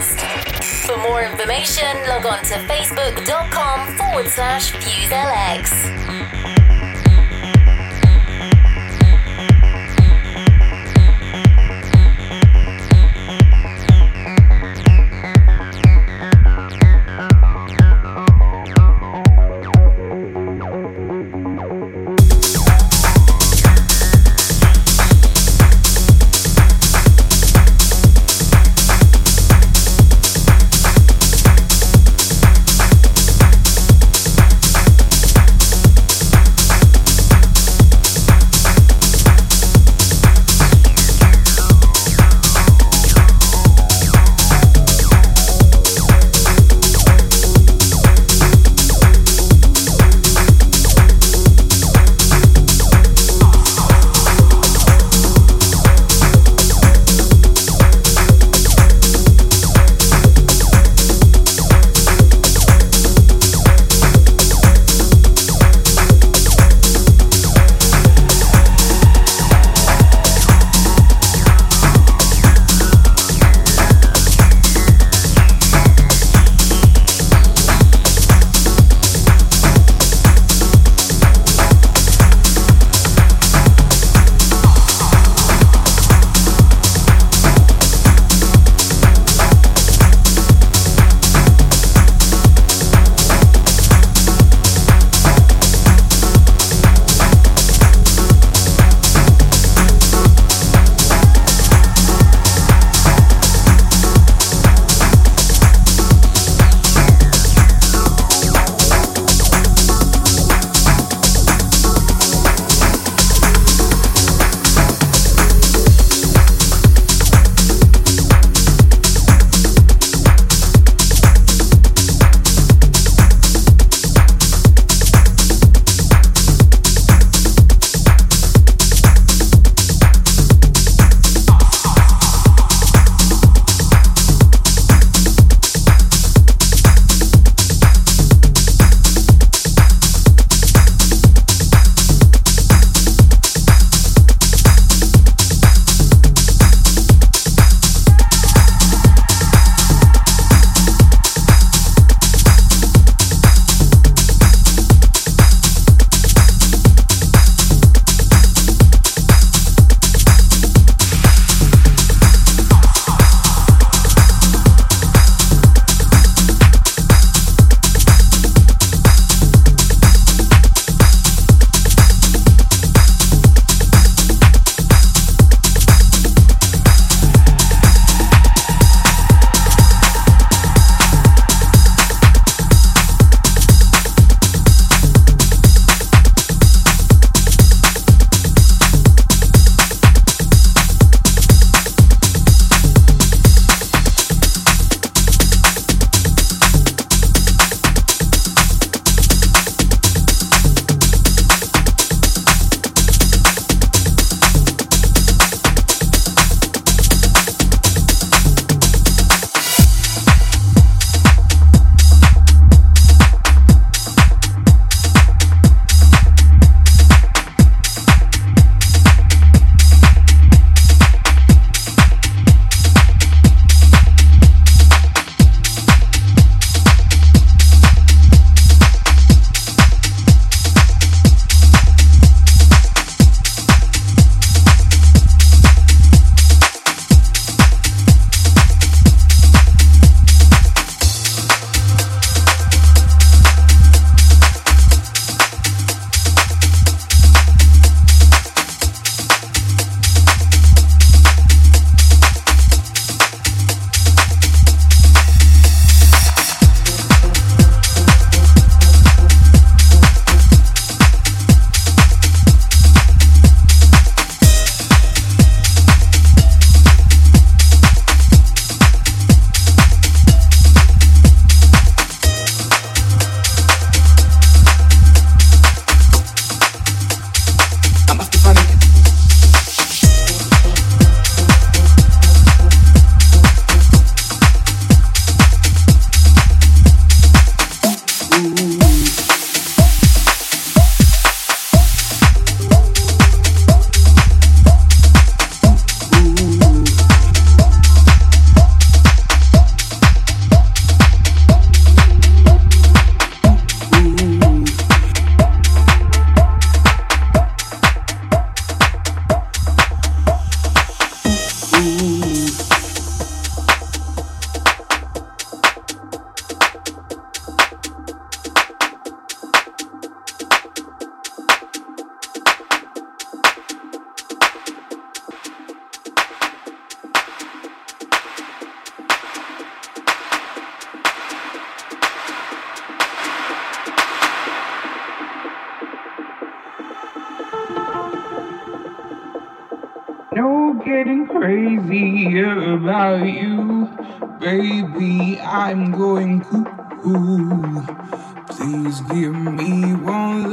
[0.00, 0.86] Fusecast.
[0.86, 6.11] For more information, log on to facebook.com forward slash FuseLX.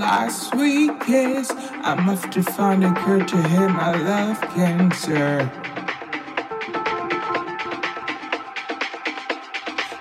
[0.09, 1.51] Last sweet kiss.
[1.83, 5.51] I must have found a cure to hit my love cancer.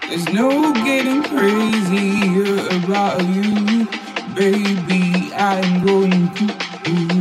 [0.08, 2.08] There's no getting crazy
[2.78, 3.86] about you,
[4.34, 5.30] baby.
[5.34, 7.18] I'm going cuckoo.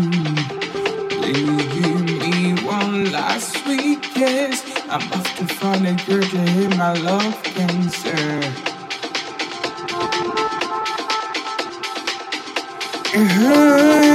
[1.19, 4.63] Please give me one last sweet kiss.
[4.87, 8.66] I must have found a cure to hit my love cancer.
[13.19, 14.06] It